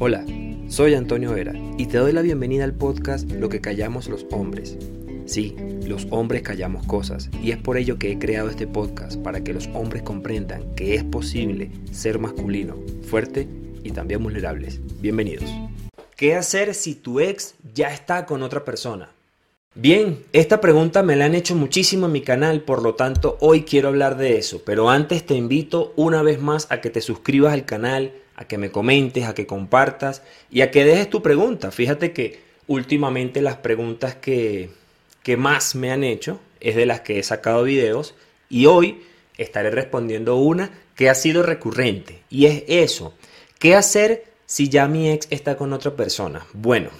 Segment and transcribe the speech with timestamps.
[0.00, 0.24] Hola,
[0.66, 4.76] soy Antonio Vera y te doy la bienvenida al podcast Lo que callamos los hombres.
[5.24, 5.54] Sí,
[5.86, 9.52] los hombres callamos cosas y es por ello que he creado este podcast para que
[9.52, 12.74] los hombres comprendan que es posible ser masculino,
[13.08, 13.46] fuerte
[13.84, 14.80] y también vulnerables.
[15.00, 15.48] Bienvenidos.
[16.16, 19.10] ¿Qué hacer si tu ex ya está con otra persona?
[19.76, 23.62] Bien, esta pregunta me la han hecho muchísimo en mi canal, por lo tanto hoy
[23.62, 27.52] quiero hablar de eso, pero antes te invito una vez más a que te suscribas
[27.52, 31.70] al canal, a que me comentes, a que compartas y a que dejes tu pregunta.
[31.70, 34.70] Fíjate que últimamente las preguntas que,
[35.22, 38.14] que más me han hecho es de las que he sacado videos
[38.48, 39.02] y hoy
[39.36, 43.14] estaré respondiendo una que ha sido recurrente y es eso.
[43.58, 46.46] ¿Qué hacer si ya mi ex está con otra persona?
[46.52, 46.90] Bueno,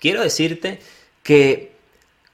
[0.00, 0.80] quiero decirte
[1.22, 1.72] que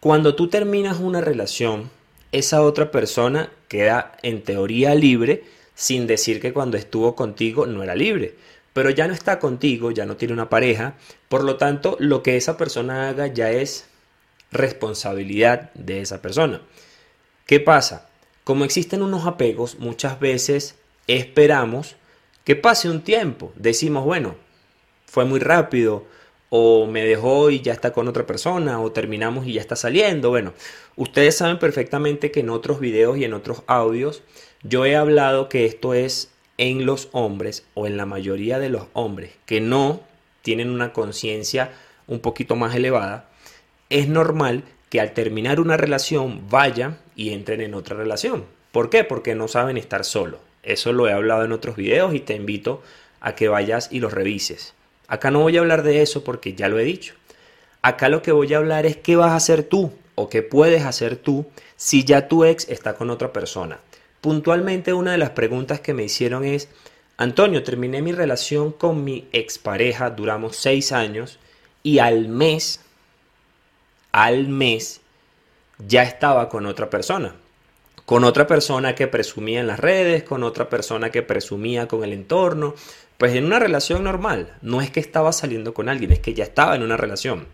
[0.00, 1.90] cuando tú terminas una relación,
[2.32, 5.44] esa otra persona queda en teoría libre
[5.82, 8.36] sin decir que cuando estuvo contigo no era libre.
[8.72, 10.94] Pero ya no está contigo, ya no tiene una pareja,
[11.28, 13.86] por lo tanto lo que esa persona haga ya es
[14.52, 16.62] responsabilidad de esa persona.
[17.46, 18.08] ¿Qué pasa?
[18.44, 20.76] Como existen unos apegos, muchas veces
[21.08, 21.96] esperamos
[22.44, 23.52] que pase un tiempo.
[23.56, 24.36] Decimos, bueno,
[25.06, 26.06] fue muy rápido,
[26.54, 30.28] o me dejó y ya está con otra persona, o terminamos y ya está saliendo.
[30.28, 30.52] Bueno,
[30.96, 34.22] ustedes saben perfectamente que en otros videos y en otros audios
[34.62, 38.88] yo he hablado que esto es en los hombres o en la mayoría de los
[38.92, 40.02] hombres que no
[40.42, 41.72] tienen una conciencia
[42.06, 43.30] un poquito más elevada,
[43.88, 48.44] es normal que al terminar una relación vayan y entren en otra relación.
[48.72, 49.04] ¿Por qué?
[49.04, 50.40] Porque no saben estar solos.
[50.62, 52.82] Eso lo he hablado en otros videos y te invito
[53.20, 54.74] a que vayas y los revises.
[55.12, 57.12] Acá no voy a hablar de eso porque ya lo he dicho.
[57.82, 60.86] Acá lo que voy a hablar es qué vas a hacer tú o qué puedes
[60.86, 61.44] hacer tú
[61.76, 63.78] si ya tu ex está con otra persona.
[64.22, 66.70] Puntualmente una de las preguntas que me hicieron es,
[67.18, 71.38] Antonio, terminé mi relación con mi expareja, duramos seis años
[71.82, 72.80] y al mes,
[74.12, 75.02] al mes,
[75.76, 77.34] ya estaba con otra persona.
[78.06, 82.14] Con otra persona que presumía en las redes, con otra persona que presumía con el
[82.14, 82.74] entorno.
[83.22, 84.52] Pues en una relación normal.
[84.62, 87.46] No es que estaba saliendo con alguien, es que ya estaba en una relación.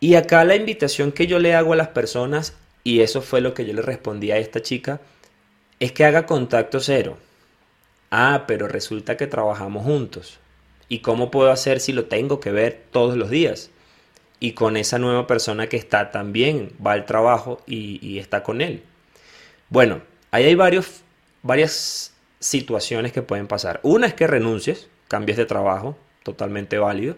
[0.00, 3.52] Y acá la invitación que yo le hago a las personas, y eso fue lo
[3.52, 5.02] que yo le respondí a esta chica,
[5.78, 7.18] es que haga contacto cero.
[8.10, 10.38] Ah, pero resulta que trabajamos juntos.
[10.88, 13.68] ¿Y cómo puedo hacer si lo tengo que ver todos los días?
[14.40, 18.82] Y con esa nueva persona que está también, va al trabajo y, está con él.
[19.68, 20.00] Bueno,
[20.30, 21.02] ahí hay varios,
[21.42, 22.15] varias
[22.46, 23.80] situaciones que pueden pasar.
[23.82, 27.16] Una es que renuncies, cambies de trabajo, totalmente válido.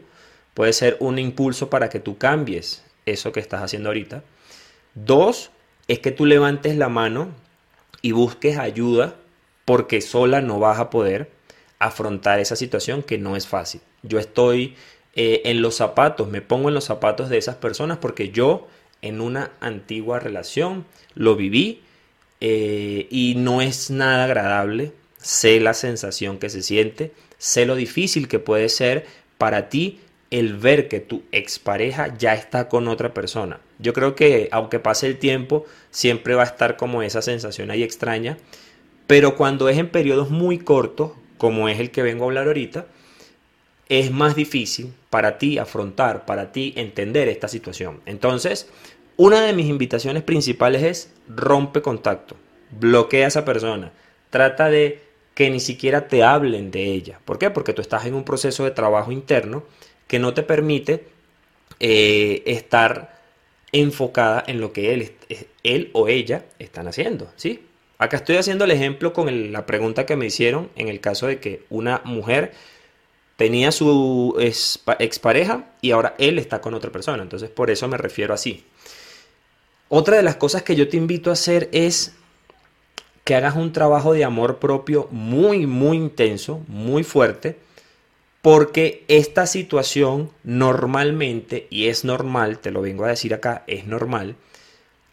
[0.54, 4.24] Puede ser un impulso para que tú cambies eso que estás haciendo ahorita.
[4.94, 5.50] Dos,
[5.86, 7.28] es que tú levantes la mano
[8.02, 9.16] y busques ayuda
[9.64, 11.30] porque sola no vas a poder
[11.78, 13.80] afrontar esa situación que no es fácil.
[14.02, 14.74] Yo estoy
[15.14, 18.66] eh, en los zapatos, me pongo en los zapatos de esas personas porque yo
[19.02, 21.82] en una antigua relación lo viví
[22.40, 24.92] eh, y no es nada agradable.
[25.18, 29.06] Sé la sensación que se siente, sé lo difícil que puede ser
[29.36, 33.60] para ti el ver que tu expareja ya está con otra persona.
[33.78, 37.82] Yo creo que aunque pase el tiempo, siempre va a estar como esa sensación ahí
[37.82, 38.36] extraña,
[39.06, 42.86] pero cuando es en periodos muy cortos, como es el que vengo a hablar ahorita,
[43.88, 48.00] es más difícil para ti afrontar, para ti entender esta situación.
[48.04, 48.68] Entonces,
[49.16, 52.36] una de mis invitaciones principales es rompe contacto,
[52.78, 53.92] bloquea a esa persona,
[54.30, 55.07] trata de
[55.38, 57.20] que ni siquiera te hablen de ella.
[57.24, 57.48] ¿Por qué?
[57.48, 59.62] Porque tú estás en un proceso de trabajo interno
[60.08, 61.04] que no te permite
[61.78, 63.20] eh, estar
[63.70, 65.12] enfocada en lo que él,
[65.62, 67.62] él o ella están haciendo, ¿sí?
[67.98, 71.38] Acá estoy haciendo el ejemplo con la pregunta que me hicieron en el caso de
[71.38, 72.52] que una mujer
[73.36, 78.34] tenía su expareja y ahora él está con otra persona, entonces por eso me refiero
[78.34, 78.64] así.
[79.88, 82.16] Otra de las cosas que yo te invito a hacer es
[83.28, 87.58] que hagas un trabajo de amor propio muy, muy intenso, muy fuerte,
[88.40, 94.36] porque esta situación normalmente, y es normal, te lo vengo a decir acá, es normal,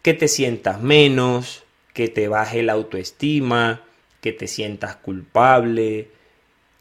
[0.00, 3.82] que te sientas menos, que te baje la autoestima,
[4.22, 6.08] que te sientas culpable,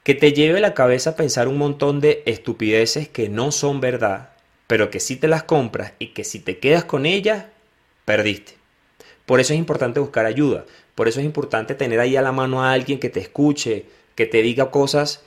[0.04, 4.30] que te lleve la cabeza a pensar un montón de estupideces que no son verdad,
[4.68, 7.44] pero que si te las compras y que si te quedas con ellas,
[8.06, 8.65] perdiste.
[9.26, 12.64] Por eso es importante buscar ayuda, por eso es importante tener ahí a la mano
[12.64, 13.86] a alguien que te escuche,
[14.16, 15.24] que te diga cosas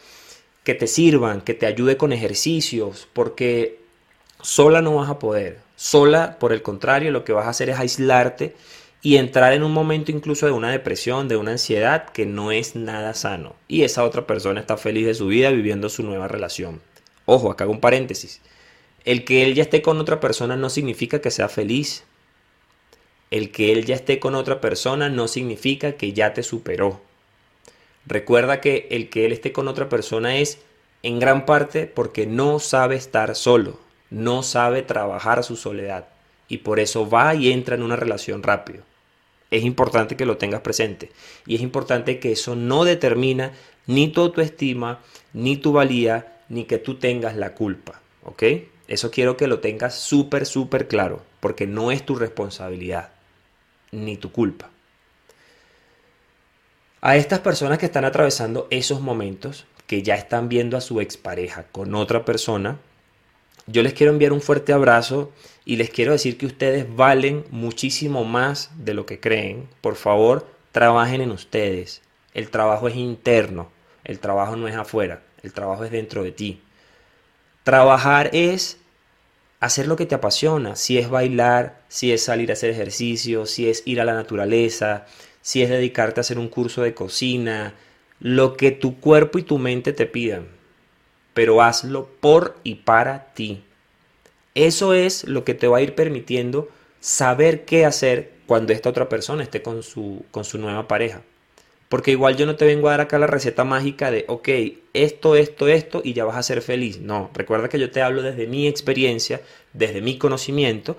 [0.68, 3.80] que te sirvan, que te ayude con ejercicios, porque
[4.42, 5.60] sola no vas a poder.
[5.76, 8.54] Sola, por el contrario, lo que vas a hacer es aislarte
[9.00, 12.76] y entrar en un momento incluso de una depresión, de una ansiedad que no es
[12.76, 13.56] nada sano.
[13.66, 16.82] Y esa otra persona está feliz de su vida viviendo su nueva relación.
[17.24, 18.42] Ojo, acá hago un paréntesis.
[19.06, 22.04] El que él ya esté con otra persona no significa que sea feliz.
[23.30, 27.00] El que él ya esté con otra persona no significa que ya te superó.
[28.06, 30.58] Recuerda que el que él esté con otra persona es
[31.02, 33.78] en gran parte porque no sabe estar solo,
[34.10, 36.08] no sabe trabajar su soledad
[36.48, 38.82] y por eso va y entra en una relación rápido.
[39.50, 41.10] Es importante que lo tengas presente
[41.46, 43.52] y es importante que eso no determina
[43.86, 45.00] ni tu autoestima,
[45.32, 48.42] ni tu valía, ni que tú tengas la culpa, ¿ok?
[48.88, 53.10] Eso quiero que lo tengas súper, súper claro, porque no es tu responsabilidad,
[53.92, 54.70] ni tu culpa.
[57.00, 61.64] A estas personas que están atravesando esos momentos, que ya están viendo a su expareja
[61.70, 62.78] con otra persona,
[63.66, 65.30] yo les quiero enviar un fuerte abrazo
[65.64, 69.68] y les quiero decir que ustedes valen muchísimo más de lo que creen.
[69.80, 72.02] Por favor, trabajen en ustedes.
[72.34, 73.70] El trabajo es interno,
[74.04, 76.62] el trabajo no es afuera, el trabajo es dentro de ti.
[77.62, 78.78] Trabajar es
[79.60, 83.68] hacer lo que te apasiona, si es bailar, si es salir a hacer ejercicio, si
[83.68, 85.06] es ir a la naturaleza,
[85.40, 87.74] si es dedicarte a hacer un curso de cocina,
[88.20, 90.46] lo que tu cuerpo y tu mente te pidan,
[91.34, 93.64] pero hazlo por y para ti.
[94.54, 96.68] Eso es lo que te va a ir permitiendo
[97.00, 101.22] saber qué hacer cuando esta otra persona esté con su, con su nueva pareja.
[101.88, 104.48] Porque igual yo no te vengo a dar acá la receta mágica de, ok,
[104.92, 107.00] esto, esto, esto y ya vas a ser feliz.
[107.00, 109.40] No, recuerda que yo te hablo desde mi experiencia,
[109.72, 110.96] desde mi conocimiento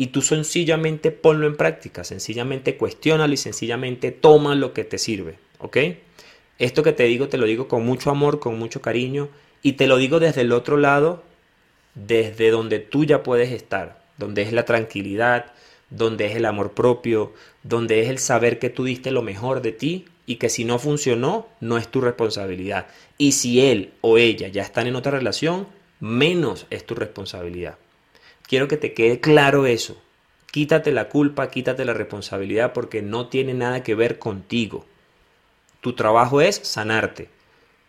[0.00, 5.38] y tú sencillamente ponlo en práctica, sencillamente cuestiónalo y sencillamente toma lo que te sirve,
[5.58, 5.76] ¿ok?
[6.58, 9.28] Esto que te digo te lo digo con mucho amor, con mucho cariño
[9.60, 11.22] y te lo digo desde el otro lado,
[11.94, 15.52] desde donde tú ya puedes estar, donde es la tranquilidad,
[15.90, 19.72] donde es el amor propio, donde es el saber que tú diste lo mejor de
[19.72, 22.86] ti y que si no funcionó, no es tu responsabilidad.
[23.18, 25.66] Y si él o ella ya están en otra relación,
[25.98, 27.78] menos es tu responsabilidad.
[28.46, 30.00] Quiero que te quede claro eso.
[30.52, 34.86] Quítate la culpa, quítate la responsabilidad porque no tiene nada que ver contigo.
[35.80, 37.28] Tu trabajo es sanarte,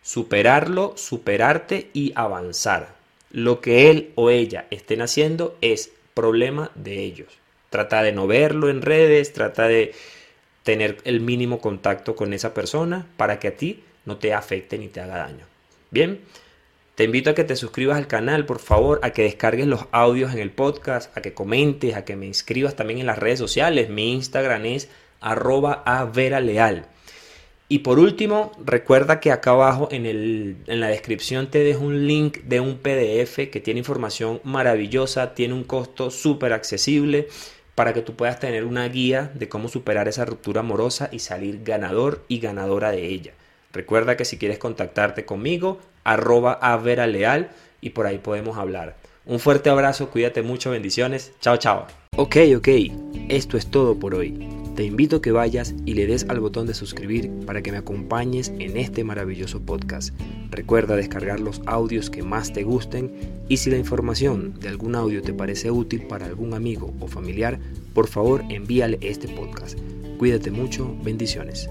[0.01, 2.95] superarlo, superarte y avanzar.
[3.29, 7.37] Lo que él o ella estén haciendo es problema de ellos.
[7.69, 9.93] Trata de no verlo en redes, trata de
[10.63, 14.87] tener el mínimo contacto con esa persona para que a ti no te afecte ni
[14.87, 15.45] te haga daño.
[15.89, 16.21] Bien,
[16.95, 20.33] te invito a que te suscribas al canal, por favor, a que descargues los audios
[20.33, 23.89] en el podcast, a que comentes, a que me inscribas también en las redes sociales.
[23.89, 25.83] Mi Instagram es arroba
[26.15, 26.85] leal.
[27.69, 32.05] Y por último, recuerda que acá abajo en, el, en la descripción te dejo un
[32.05, 37.29] link de un PDF que tiene información maravillosa, tiene un costo súper accesible
[37.81, 41.63] para que tú puedas tener una guía de cómo superar esa ruptura amorosa y salir
[41.63, 43.31] ganador y ganadora de ella.
[43.73, 46.59] Recuerda que si quieres contactarte conmigo, arroba
[47.07, 47.49] leal
[47.81, 48.97] y por ahí podemos hablar.
[49.25, 51.31] Un fuerte abrazo, cuídate mucho, bendiciones.
[51.41, 51.87] Chao, chao.
[52.17, 52.67] Ok, ok,
[53.29, 54.60] esto es todo por hoy.
[54.75, 57.77] Te invito a que vayas y le des al botón de suscribir para que me
[57.77, 60.13] acompañes en este maravilloso podcast.
[60.49, 63.11] Recuerda descargar los audios que más te gusten
[63.49, 67.59] y si la información de algún audio te parece útil para algún amigo o familiar,
[67.93, 69.77] por favor envíale este podcast.
[70.17, 71.69] Cuídate mucho, bendiciones.